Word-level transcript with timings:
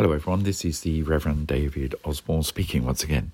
Hello, 0.00 0.12
everyone. 0.14 0.44
This 0.44 0.64
is 0.64 0.80
the 0.80 1.02
Reverend 1.02 1.46
David 1.46 1.94
Osborn 2.06 2.42
speaking 2.42 2.86
once 2.86 3.04
again. 3.04 3.32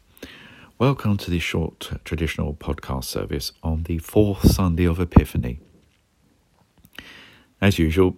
Welcome 0.80 1.16
to 1.18 1.30
this 1.30 1.44
short 1.44 1.92
traditional 2.02 2.54
podcast 2.54 3.04
service 3.04 3.52
on 3.62 3.84
the 3.84 3.98
fourth 3.98 4.50
Sunday 4.50 4.84
of 4.84 4.98
Epiphany. 4.98 5.60
As 7.60 7.78
usual, 7.78 8.16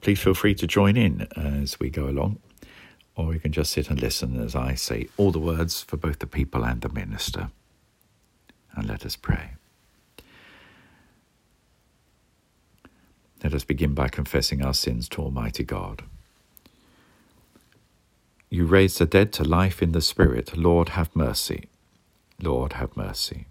please 0.00 0.20
feel 0.20 0.34
free 0.34 0.54
to 0.54 0.66
join 0.68 0.96
in 0.96 1.26
as 1.34 1.80
we 1.80 1.90
go 1.90 2.08
along, 2.08 2.38
or 3.16 3.34
you 3.34 3.40
can 3.40 3.50
just 3.50 3.72
sit 3.72 3.90
and 3.90 4.00
listen 4.00 4.40
as 4.40 4.54
I 4.54 4.74
say 4.74 5.08
all 5.16 5.32
the 5.32 5.40
words 5.40 5.82
for 5.82 5.96
both 5.96 6.20
the 6.20 6.28
people 6.28 6.64
and 6.64 6.82
the 6.82 6.90
minister. 6.90 7.50
And 8.76 8.86
let 8.86 9.04
us 9.04 9.16
pray. 9.16 9.54
Let 13.42 13.54
us 13.54 13.64
begin 13.64 13.92
by 13.94 14.06
confessing 14.06 14.64
our 14.64 14.74
sins 14.74 15.08
to 15.08 15.22
Almighty 15.22 15.64
God. 15.64 16.04
You 18.50 18.64
raise 18.64 18.96
the 18.96 19.04
dead 19.04 19.32
to 19.34 19.44
life 19.44 19.82
in 19.82 19.92
the 19.92 20.00
Spirit. 20.00 20.56
Lord, 20.56 20.90
have 20.90 21.14
mercy. 21.14 21.68
Lord, 22.42 22.74
have 22.74 22.96
mercy. 22.96 23.46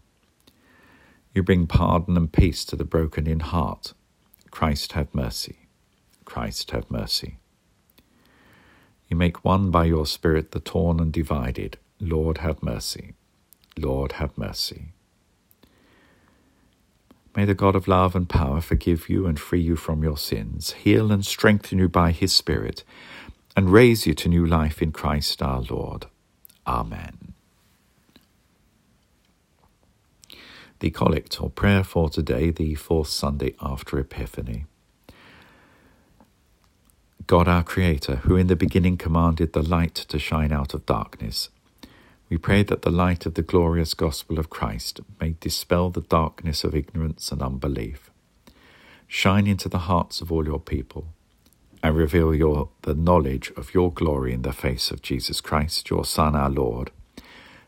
You 1.36 1.44
bring 1.44 1.68
pardon 1.68 2.18
and 2.18 2.32
peace 2.32 2.66
to 2.66 2.76
the 2.76 2.84
broken 2.84 3.28
in 3.28 3.42
heart. 3.42 3.94
Christ, 4.50 4.94
have 4.94 5.14
mercy. 5.14 5.68
Christ, 6.26 6.72
have 6.72 6.90
mercy. 6.90 7.38
You 9.08 9.18
make 9.18 9.46
one 9.46 9.70
by 9.70 9.86
your 9.86 10.08
Spirit 10.08 10.52
the 10.52 10.60
torn 10.60 11.00
and 11.00 11.14
divided. 11.14 11.78
Lord, 12.00 12.40
have 12.40 12.64
mercy. 12.64 13.14
Lord, 13.78 14.14
have 14.14 14.36
mercy. 14.36 14.94
May 17.36 17.46
the 17.46 17.54
God 17.54 17.76
of 17.76 17.88
love 17.88 18.16
and 18.16 18.28
power 18.28 18.62
forgive 18.62 19.10
you 19.10 19.28
and 19.28 19.40
free 19.40 19.62
you 19.62 19.76
from 19.76 20.02
your 20.02 20.18
sins, 20.18 20.72
heal 20.72 21.12
and 21.12 21.24
strengthen 21.24 21.78
you 21.78 21.88
by 21.88 22.12
his 22.12 22.34
Spirit 22.34 22.84
and 23.58 23.72
raise 23.72 24.06
you 24.06 24.14
to 24.14 24.30
new 24.30 24.46
life 24.46 24.84
in 24.84 24.92
Christ 24.92 25.42
our 25.42 25.62
Lord. 25.62 26.06
Amen. 26.68 27.34
The 30.80 30.92
Collect 30.92 31.42
or 31.42 31.50
Prayer 31.50 31.84
for 31.84 32.08
today, 32.08 32.52
the 32.52 32.76
fourth 32.76 33.08
Sunday 33.08 33.56
after 33.60 33.98
Epiphany. 33.98 34.66
God 37.26 37.48
our 37.48 37.64
Creator, 37.64 38.18
who 38.18 38.36
in 38.36 38.46
the 38.46 38.56
beginning 38.56 38.96
commanded 38.96 39.54
the 39.54 39.64
light 39.64 39.96
to 39.96 40.20
shine 40.20 40.52
out 40.52 40.76
of 40.76 40.86
darkness, 40.86 41.50
we 42.30 42.38
pray 42.38 42.62
that 42.62 42.84
the 42.84 42.92
light 42.92 43.26
of 43.26 43.34
the 43.34 43.42
glorious 43.42 43.96
gospel 43.96 44.38
of 44.38 44.52
Christ 44.52 45.00
may 45.20 45.36
dispel 45.40 45.90
the 45.90 46.02
darkness 46.02 46.64
of 46.64 46.76
ignorance 46.76 47.32
and 47.32 47.42
unbelief. 47.42 48.12
Shine 49.08 49.48
into 49.48 49.68
the 49.68 49.88
hearts 49.90 50.22
of 50.22 50.32
all 50.32 50.46
your 50.46 50.60
people 50.60 51.08
and 51.84 51.96
reveal 51.96 52.34
your, 52.34 52.70
the 52.82 52.96
knowledge 52.96 53.52
of 53.56 53.74
your 53.74 53.92
glory 53.92 54.34
in 54.34 54.42
the 54.42 54.54
face 54.54 54.92
of 54.92 55.02
Jesus 55.02 55.42
Christ, 55.42 55.90
your 55.90 56.06
Son, 56.06 56.36
our 56.36 56.50
Lord, 56.50 56.92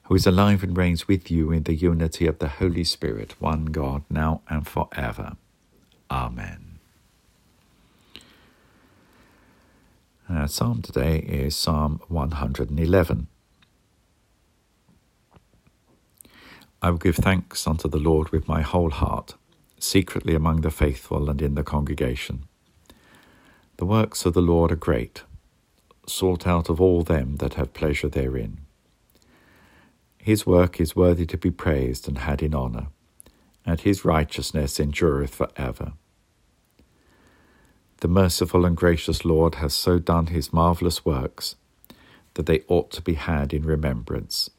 who 0.03 0.15
is 0.15 0.27
alive 0.27 0.63
and 0.63 0.75
reigns 0.75 1.07
with 1.07 1.29
you 1.29 1.51
in 1.51 1.63
the 1.63 1.75
unity 1.75 2.25
of 2.27 2.39
the 2.39 2.47
Holy 2.47 2.83
Spirit, 2.83 3.35
one 3.39 3.65
God, 3.65 4.03
now 4.09 4.41
and 4.49 4.67
forever. 4.67 5.37
Amen. 6.09 6.79
Our 10.27 10.47
psalm 10.47 10.81
today 10.81 11.19
is 11.19 11.55
Psalm 11.55 12.01
111. 12.07 13.27
I 16.81 16.89
will 16.89 16.97
give 16.97 17.15
thanks 17.15 17.67
unto 17.67 17.87
the 17.89 17.97
Lord 17.97 18.29
with 18.29 18.47
my 18.47 18.61
whole 18.61 18.91
heart, 18.91 19.35
secretly 19.79 20.35
among 20.35 20.61
the 20.61 20.71
faithful 20.71 21.29
and 21.29 21.41
in 21.41 21.55
the 21.55 21.63
congregation. 21.63 22.48
The 23.79 23.85
works 23.85 24.25
of 24.25 24.33
the 24.33 24.41
Lord 24.41 24.73
are 24.73 24.75
great, 24.75 25.23
sought 26.05 26.45
out 26.45 26.67
of 26.69 26.81
all 26.81 27.01
them 27.01 27.37
that 27.37 27.53
have 27.53 27.73
pleasure 27.73 28.09
therein. 28.09 28.57
His 30.17 30.45
work 30.45 30.81
is 30.81 30.97
worthy 30.97 31.25
to 31.27 31.37
be 31.37 31.49
praised 31.49 32.05
and 32.05 32.17
had 32.17 32.43
in 32.43 32.53
honour, 32.53 32.87
and 33.65 33.79
his 33.79 34.03
righteousness 34.03 34.81
endureth 34.81 35.33
for 35.33 35.47
ever. 35.55 35.93
The 38.01 38.09
merciful 38.09 38.65
and 38.65 38.75
gracious 38.75 39.23
Lord 39.23 39.55
has 39.55 39.73
so 39.73 39.97
done 39.97 40.27
his 40.27 40.51
marvellous 40.51 41.05
works 41.05 41.55
that 42.33 42.47
they 42.47 42.65
ought 42.67 42.91
to 42.91 43.01
be 43.01 43.13
had 43.13 43.53
in 43.53 43.63
remembrance. 43.63 44.49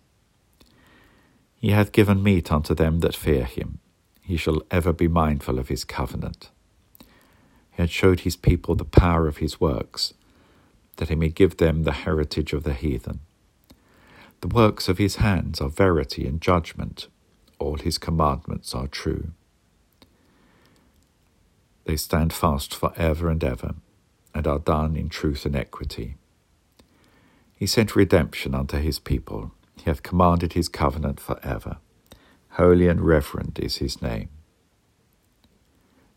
He 1.57 1.73
hath 1.73 1.93
given 1.93 2.23
meat 2.23 2.51
unto 2.51 2.75
them 2.75 3.01
that 3.01 3.15
fear 3.15 3.45
him. 3.45 3.81
He 4.23 4.39
shall 4.39 4.63
ever 4.71 4.95
be 4.95 5.09
mindful 5.09 5.59
of 5.59 5.69
his 5.69 5.85
covenant. 5.85 6.49
Had 7.81 7.91
showed 7.91 8.21
his 8.21 8.37
people 8.37 8.75
the 8.75 8.85
power 8.85 9.27
of 9.27 9.39
his 9.39 9.59
works, 9.59 10.13
that 10.97 11.09
he 11.09 11.15
may 11.15 11.31
give 11.31 11.57
them 11.57 11.85
the 11.85 11.93
heritage 12.05 12.53
of 12.53 12.63
the 12.63 12.75
heathen. 12.75 13.21
The 14.43 14.49
works 14.49 14.91
of 14.91 14.99
his 14.99 15.17
hands 15.17 15.63
are 15.63 15.71
verity 15.71 16.27
and 16.27 16.43
judgment, 16.43 17.07
all 17.59 17.77
his 17.79 17.97
commandments 17.97 18.75
are 18.75 18.87
true. 18.87 19.31
They 21.87 21.97
stand 21.97 22.35
fast 22.35 22.75
for 22.75 22.93
ever 22.97 23.31
and 23.31 23.43
ever, 23.43 23.77
and 24.35 24.47
are 24.47 24.59
done 24.59 24.95
in 24.95 25.09
truth 25.09 25.47
and 25.47 25.57
equity. 25.57 26.17
He 27.57 27.67
sent 27.67 27.97
redemption 27.97 28.55
unto 28.55 28.77
his 28.77 28.99
people, 28.99 29.53
he 29.79 29.85
hath 29.85 30.03
commanded 30.03 30.53
his 30.53 30.69
covenant 30.69 31.19
for 31.19 31.41
ever. 31.43 31.79
Holy 32.51 32.89
and 32.89 33.01
reverend 33.01 33.59
is 33.59 33.79
his 33.79 34.03
name. 34.03 34.29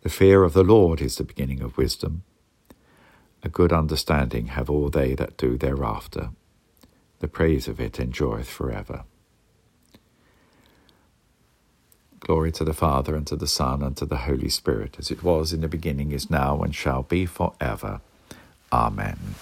The 0.04 0.10
fear 0.10 0.44
of 0.44 0.52
the 0.52 0.66
Lord 0.66 1.00
is 1.00 1.16
the 1.16 1.24
beginning 1.24 1.62
of 1.62 1.78
wisdom. 1.78 2.24
A 3.42 3.48
good 3.48 3.72
understanding 3.72 4.48
have 4.48 4.70
all 4.70 4.90
they 4.90 5.16
that 5.16 5.38
do 5.38 5.58
thereafter. 5.58 6.32
The 7.20 7.30
praise 7.30 7.70
of 7.70 7.80
it 7.80 8.02
endureth 8.02 8.50
for 8.50 8.70
ever. 8.70 9.06
Glory 12.20 12.52
to 12.52 12.66
the 12.66 12.74
Father, 12.74 13.16
and 13.16 13.26
to 13.28 13.38
the 13.38 13.48
Son, 13.48 13.82
and 13.82 13.96
to 13.96 14.06
the 14.06 14.18
Holy 14.18 14.50
Spirit, 14.50 14.98
as 15.00 15.10
it 15.10 15.24
was 15.24 15.54
in 15.54 15.62
the 15.62 15.70
beginning, 15.70 16.12
is 16.12 16.30
now, 16.30 16.62
and 16.62 16.76
shall 16.76 17.04
be 17.04 17.26
for 17.26 17.54
ever. 17.62 18.02
Amen. 18.74 19.36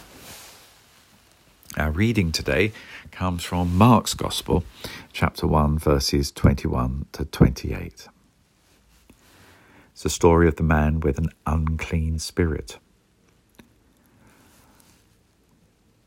Our 1.76 1.90
reading 1.90 2.32
today 2.32 2.72
comes 3.10 3.44
from 3.44 3.76
Mark's 3.76 4.14
Gospel, 4.14 4.64
chapter 5.12 5.48
1, 5.48 5.80
verses 5.80 6.32
21 6.32 7.08
to 7.14 7.26
28. 7.26 8.08
It's 10.02 10.16
the 10.16 10.16
story 10.16 10.48
of 10.48 10.56
the 10.56 10.64
man 10.64 11.00
with 11.00 11.20
an 11.20 11.30
unclean 11.46 12.18
spirit. 12.18 12.80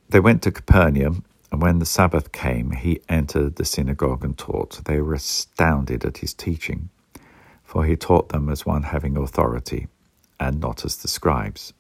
They 0.09 0.19
went 0.19 0.43
to 0.43 0.51
Capernaum, 0.51 1.23
and 1.53 1.63
when 1.63 1.79
the 1.79 1.87
Sabbath 1.87 2.33
came, 2.33 2.73
he 2.73 3.03
entered 3.09 3.55
the 3.55 3.65
synagogue 3.65 4.25
and 4.25 4.37
taught. 4.37 4.85
They 4.85 5.01
were 5.01 5.15
astounded 5.15 6.05
at 6.05 6.19
his 6.19 6.35
teaching, 6.35 6.89
for 7.63 7.85
he 7.85 7.95
taught 7.95 8.31
them 8.31 8.49
as 8.49 8.67
one 8.67 8.83
having 8.83 9.17
authority, 9.17 9.87
and 10.41 10.59
not 10.59 10.85
as 10.85 10.97
the 10.97 11.07
scribes. 11.07 11.73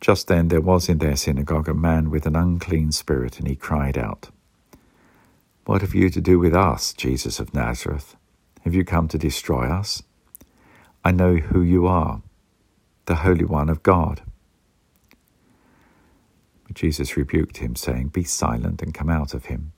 Just 0.00 0.26
then 0.26 0.48
there 0.48 0.62
was 0.62 0.88
in 0.88 1.00
their 1.00 1.16
synagogue 1.16 1.68
a 1.68 1.74
man 1.74 2.08
with 2.08 2.24
an 2.24 2.34
unclean 2.34 2.92
spirit, 2.92 3.38
and 3.38 3.46
he 3.46 3.56
cried 3.56 3.98
out, 3.98 4.30
What 5.66 5.82
have 5.82 5.94
you 5.94 6.08
to 6.08 6.20
do 6.22 6.38
with 6.38 6.54
us, 6.54 6.94
Jesus 6.94 7.40
of 7.40 7.52
Nazareth? 7.52 8.16
Have 8.62 8.74
you 8.74 8.86
come 8.86 9.06
to 9.08 9.18
destroy 9.18 9.66
us? 9.66 10.02
I 11.02 11.12
know 11.12 11.36
who 11.36 11.62
you 11.62 11.86
are, 11.86 12.20
the 13.06 13.16
Holy 13.16 13.44
One 13.44 13.70
of 13.70 13.82
God. 13.82 14.20
But 16.66 16.76
Jesus 16.76 17.16
rebuked 17.16 17.56
him, 17.56 17.74
saying, 17.74 18.08
Be 18.08 18.22
silent 18.22 18.82
and 18.82 18.92
come 18.92 19.08
out 19.08 19.32
of 19.32 19.46
him. 19.46 19.72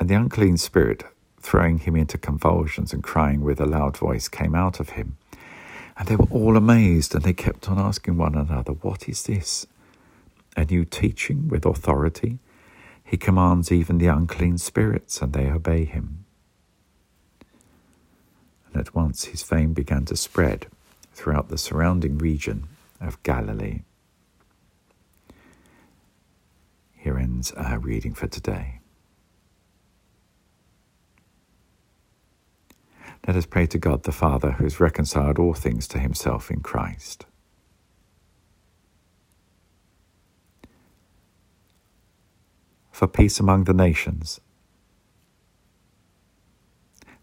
And 0.00 0.08
the 0.08 0.14
unclean 0.14 0.56
spirit, 0.56 1.04
throwing 1.38 1.78
him 1.78 1.96
into 1.96 2.16
convulsions 2.16 2.94
and 2.94 3.04
crying 3.04 3.42
with 3.42 3.60
a 3.60 3.66
loud 3.66 3.98
voice, 3.98 4.26
came 4.26 4.54
out 4.54 4.80
of 4.80 4.90
him. 4.90 5.18
And 5.98 6.08
they 6.08 6.16
were 6.16 6.28
all 6.30 6.56
amazed, 6.56 7.14
and 7.14 7.22
they 7.22 7.34
kept 7.34 7.68
on 7.68 7.78
asking 7.78 8.16
one 8.16 8.34
another, 8.34 8.72
What 8.72 9.06
is 9.06 9.24
this? 9.24 9.66
A 10.56 10.64
new 10.64 10.86
teaching 10.86 11.48
with 11.48 11.66
authority? 11.66 12.38
He 13.04 13.18
commands 13.18 13.70
even 13.70 13.98
the 13.98 14.06
unclean 14.06 14.56
spirits, 14.56 15.20
and 15.20 15.34
they 15.34 15.50
obey 15.50 15.84
him 15.84 16.25
and 18.76 18.86
at 18.86 18.94
once 18.94 19.24
his 19.24 19.42
fame 19.42 19.72
began 19.72 20.04
to 20.04 20.14
spread 20.14 20.66
throughout 21.14 21.48
the 21.48 21.56
surrounding 21.56 22.18
region 22.18 22.68
of 23.00 23.22
Galilee. 23.22 23.80
Here 26.94 27.16
ends 27.16 27.52
our 27.52 27.78
reading 27.78 28.12
for 28.12 28.26
today. 28.26 28.80
Let 33.26 33.34
us 33.34 33.46
pray 33.46 33.64
to 33.66 33.78
God 33.78 34.02
the 34.02 34.12
Father, 34.12 34.52
who 34.52 34.64
has 34.64 34.78
reconciled 34.78 35.38
all 35.38 35.54
things 35.54 35.88
to 35.88 35.98
himself 35.98 36.50
in 36.50 36.60
Christ. 36.60 37.24
For 42.92 43.08
peace 43.08 43.40
among 43.40 43.64
the 43.64 43.72
nations 43.72 44.38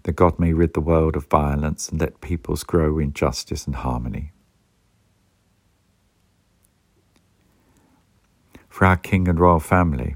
that 0.03 0.15
God 0.15 0.39
may 0.39 0.53
rid 0.53 0.73
the 0.73 0.81
world 0.81 1.15
of 1.15 1.25
violence 1.25 1.89
and 1.89 2.00
let 2.00 2.21
peoples 2.21 2.63
grow 2.63 3.00
in 3.00 3.13
justice 3.13 3.65
and 3.65 3.75
harmony. 3.75 4.33
for 8.73 8.85
our 8.85 8.97
King 8.97 9.27
and 9.27 9.39
royal 9.39 9.59
family, 9.59 10.15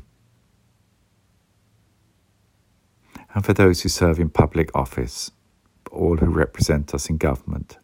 and 3.36 3.46
for 3.46 3.54
those 3.54 3.84
who 3.84 3.90
serve 3.90 4.20
in 4.20 4.30
public 4.30 4.76
office, 4.76 5.30
all 5.92 6.18
who 6.18 6.26
represent 6.26 6.92
us 6.92 7.08
in 7.08 7.18
government, 7.18 7.78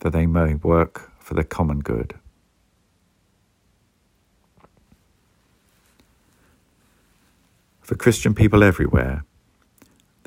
that 0.00 0.10
they 0.10 0.26
may 0.26 0.52
work 0.52 1.10
for 1.18 1.32
the 1.32 1.42
common 1.42 1.78
good. 1.78 2.12
For 7.80 7.94
Christian 7.94 8.34
people 8.34 8.62
everywhere, 8.62 9.24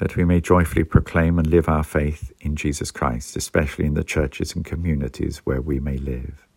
that 0.01 0.15
we 0.15 0.25
may 0.25 0.41
joyfully 0.41 0.83
proclaim 0.83 1.37
and 1.37 1.45
live 1.45 1.69
our 1.69 1.83
faith 1.83 2.33
in 2.41 2.55
Jesus 2.55 2.89
Christ, 2.89 3.35
especially 3.35 3.85
in 3.85 3.93
the 3.93 4.03
churches 4.03 4.55
and 4.55 4.65
communities 4.65 5.37
where 5.43 5.61
we 5.61 5.79
may 5.79 5.95
live. 5.95 6.47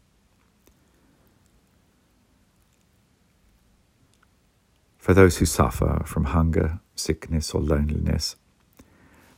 For 4.96 5.12
those 5.12 5.36
who 5.36 5.44
suffer 5.44 6.02
from 6.06 6.24
hunger, 6.24 6.80
sickness, 6.96 7.52
or 7.52 7.60
loneliness, 7.60 8.36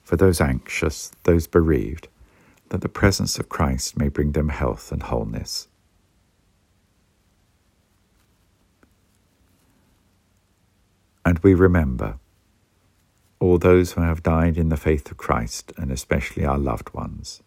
for 0.04 0.14
those 0.14 0.40
anxious, 0.40 1.10
those 1.24 1.48
bereaved, 1.48 2.06
that 2.68 2.82
the 2.82 2.88
presence 2.88 3.40
of 3.40 3.48
Christ 3.48 3.98
may 3.98 4.08
bring 4.08 4.30
them 4.32 4.50
health 4.50 4.92
and 4.92 5.02
wholeness. 5.02 5.66
And 11.24 11.40
we 11.40 11.54
remember 11.54 12.20
all 13.38 13.58
those 13.58 13.92
who 13.92 14.00
have 14.00 14.22
died 14.22 14.56
in 14.56 14.68
the 14.68 14.76
faith 14.76 15.10
of 15.10 15.16
Christ, 15.16 15.72
and 15.76 15.92
especially 15.92 16.44
our 16.44 16.58
loved 16.58 16.92
ones. 16.94 17.42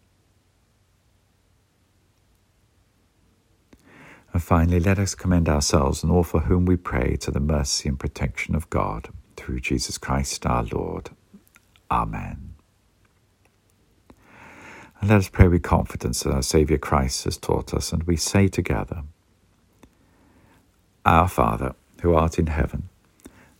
And 4.32 4.42
finally, 4.42 4.78
let 4.78 4.98
us 4.98 5.14
commend 5.14 5.48
ourselves 5.48 6.02
and 6.02 6.12
all 6.12 6.22
for 6.22 6.40
whom 6.40 6.64
we 6.64 6.76
pray 6.76 7.16
to 7.16 7.30
the 7.30 7.40
mercy 7.40 7.88
and 7.88 7.98
protection 7.98 8.54
of 8.54 8.70
God 8.70 9.08
through 9.36 9.60
Jesus 9.60 9.98
Christ 9.98 10.46
our 10.46 10.64
Lord. 10.64 11.10
Amen. 11.90 12.54
And 15.00 15.10
let 15.10 15.18
us 15.18 15.28
pray 15.28 15.48
with 15.48 15.62
confidence 15.62 16.22
that 16.22 16.32
our 16.32 16.42
Saviour 16.42 16.78
Christ 16.78 17.24
has 17.24 17.38
taught 17.38 17.74
us, 17.74 17.92
and 17.92 18.04
we 18.04 18.16
say 18.16 18.48
together, 18.48 19.02
Our 21.04 21.26
Father, 21.26 21.74
who 22.02 22.14
art 22.14 22.38
in 22.38 22.48
heaven, 22.48 22.88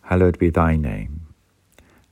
hallowed 0.03 0.37
be 0.37 0.49
thy 0.49 0.75
name. 0.75 1.20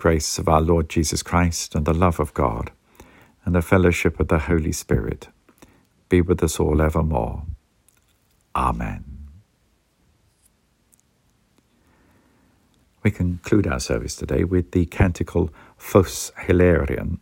grace 0.00 0.38
of 0.38 0.48
our 0.48 0.62
Lord 0.62 0.88
Jesus 0.88 1.22
Christ, 1.22 1.74
and 1.74 1.84
the 1.84 1.92
love 1.92 2.18
of 2.20 2.32
God, 2.32 2.70
and 3.44 3.54
the 3.54 3.60
fellowship 3.60 4.18
of 4.18 4.28
the 4.28 4.38
Holy 4.38 4.72
Spirit 4.72 5.28
be 6.08 6.22
with 6.22 6.42
us 6.42 6.58
all 6.58 6.80
evermore. 6.80 7.42
Amen. 8.56 9.04
We 13.02 13.10
conclude 13.10 13.66
our 13.66 13.78
service 13.78 14.16
today 14.16 14.42
with 14.42 14.70
the 14.70 14.86
canticle 14.86 15.50
Phos 15.76 16.32
Hilarion, 16.46 17.18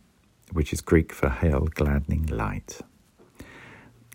which 0.53 0.71
is 0.71 0.79
Greek 0.79 1.11
for 1.11 1.27
Hail 1.27 1.67
Gladdening 1.75 2.27
Light. 2.27 2.79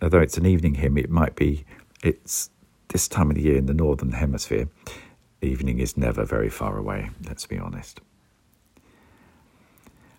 Although 0.01 0.23
it's 0.23 0.39
an 0.39 0.47
evening 0.47 0.77
hymn, 0.77 0.97
it 0.97 1.11
might 1.11 1.37
be, 1.37 1.67
it's 2.03 2.49
this 2.89 3.09
time 3.09 3.29
of 3.29 3.37
the 3.37 3.43
year 3.43 3.59
in 3.59 3.67
the 3.67 3.75
Northern 3.75 4.13
Hemisphere. 4.13 4.69
Evening 5.43 5.81
is 5.81 5.99
never 5.99 6.25
very 6.25 6.49
far 6.49 6.79
away, 6.79 7.11
let's 7.29 7.45
be 7.45 7.59
honest 7.59 8.01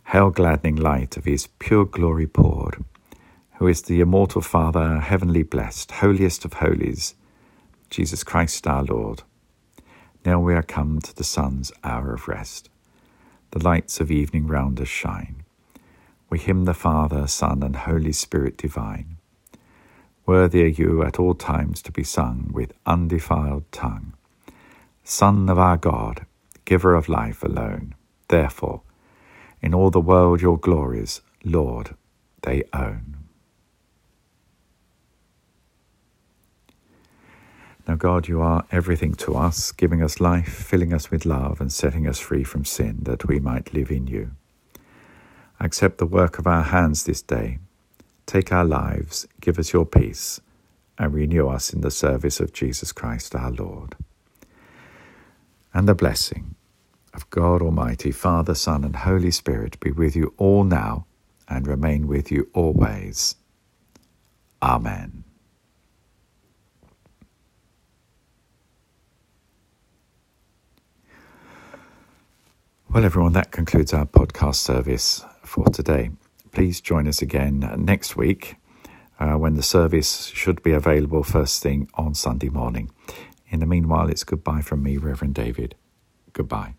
hail 0.06 0.30
gladdening 0.30 0.75
light 0.75 1.18
of 1.18 1.25
his 1.25 1.48
pure 1.60 1.86
glory 1.86 2.28
poured, 2.28 2.84
who 3.56 3.68
is 3.68 3.81
the 3.84 4.02
immortal 4.02 4.42
Father, 4.42 5.00
heavenly 5.00 5.44
blessed, 5.44 5.92
holiest 5.92 6.46
of 6.46 6.54
holies, 6.54 7.16
Jesus 7.90 8.24
Christ 8.24 8.68
our 8.68 8.84
Lord. 8.84 9.24
Now 10.24 10.40
we 10.40 10.54
are 10.54 10.63
come 10.63 11.00
to 11.02 11.16
the 11.16 11.24
sun's 11.24 11.72
hour 11.84 12.13
of 12.13 12.28
rest. 12.28 12.69
The 13.52 13.63
lights 13.63 14.00
of 14.00 14.12
evening 14.12 14.48
round 14.48 14.80
us 14.80 14.88
shine. 14.88 15.44
We 16.30 16.40
hymn 16.40 16.66
the 16.66 16.74
Father, 16.74 17.25
Son, 17.28 17.63
and 17.63 17.75
Holy 17.75 18.12
Spirit 18.12 18.57
divine. 18.57 19.18
Worthy 20.25 20.63
are 20.63 20.68
you 20.68 21.04
at 21.04 21.19
all 21.19 21.36
times 21.36 21.81
to 21.84 21.92
be 21.92 22.04
sung 22.04 22.50
with 22.52 22.74
undefiled 22.86 23.72
tongue. 23.72 24.13
Son 25.04 25.50
of 25.50 25.57
our 25.57 25.78
God, 25.78 26.25
giver 26.66 26.96
of 26.96 27.07
life 27.07 27.44
alone. 27.44 27.96
Therefore, 28.28 28.75
in 29.65 29.73
all 29.73 29.89
the 29.89 30.00
world 30.00 30.41
your 30.41 30.59
glories, 30.59 31.21
Lord, 31.44 31.95
they 32.44 32.63
own. 32.71 33.17
Now, 37.88 37.95
God, 37.95 38.27
you 38.27 38.41
are 38.41 38.65
everything 38.71 39.15
to 39.15 39.35
us, 39.35 39.71
giving 39.71 40.03
us 40.03 40.19
life, 40.19 40.53
filling 40.53 40.94
us 40.94 41.09
with 41.09 41.25
love, 41.25 41.59
and 41.59 41.73
setting 41.73 42.07
us 42.07 42.19
free 42.19 42.44
from 42.44 42.63
sin 42.63 43.00
that 43.03 43.27
we 43.27 43.39
might 43.39 43.73
live 43.73 43.89
in 43.89 44.06
you. 44.06 44.31
Accept 45.59 45.97
the 45.97 46.06
work 46.06 46.38
of 46.38 46.45
our 46.45 46.63
hands 46.63 47.03
this 47.06 47.23
day. 47.23 47.57
Take 48.27 48.51
our 48.51 48.65
lives, 48.65 49.27
give 49.41 49.57
us 49.57 49.73
your 49.73 49.85
peace, 49.85 50.41
and 51.00 51.11
renew 51.11 51.47
us 51.47 51.73
in 51.73 51.81
the 51.81 51.91
service 51.91 52.39
of 52.39 52.53
Jesus 52.53 52.91
Christ 52.91 53.33
our 53.33 53.51
Lord. 53.51 53.95
And 55.73 55.88
the 55.88 55.95
blessing 55.95 56.55
of 57.15 57.29
God 57.29 57.62
Almighty, 57.62 58.12
Father, 58.12 58.53
Son, 58.53 58.83
and 58.83 58.95
Holy 58.95 59.31
Spirit 59.31 59.79
be 59.79 59.91
with 59.91 60.15
you 60.15 60.33
all 60.38 60.63
now 60.63 61.06
and 61.47 61.67
remain 61.67 62.07
with 62.07 62.31
you 62.31 62.50
always. 62.53 63.35
Amen. 64.62 65.23
Well, 72.90 73.04
everyone, 73.04 73.33
that 73.33 73.51
concludes 73.51 73.94
our 73.94 74.06
podcast 74.06 74.56
service 74.56 75.25
for 75.44 75.66
today. 75.66 76.11
Please 76.51 76.80
join 76.80 77.07
us 77.07 77.21
again 77.21 77.75
next 77.78 78.16
week 78.16 78.56
uh, 79.19 79.33
when 79.33 79.56
the 79.56 79.63
service 79.63 80.28
should 80.28 80.63
be 80.63 80.71
available 80.71 81.23
first 81.23 81.61
thing 81.61 81.90
on 81.95 82.13
Sunday 82.13 82.49
morning. 82.49 82.92
In 83.49 83.59
the 83.59 83.66
meanwhile, 83.66 84.09
it's 84.09 84.23
goodbye 84.23 84.61
from 84.61 84.81
me, 84.81 84.97
Reverend 84.97 85.35
David. 85.35 85.75
Goodbye. 86.31 86.75